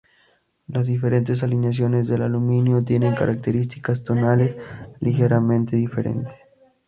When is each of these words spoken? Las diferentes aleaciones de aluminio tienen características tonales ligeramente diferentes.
Las 0.67 0.87
diferentes 0.87 1.43
aleaciones 1.43 2.07
de 2.07 2.15
aluminio 2.15 2.83
tienen 2.83 3.13
características 3.13 4.03
tonales 4.03 4.57
ligeramente 4.99 5.75
diferentes. 5.75 6.33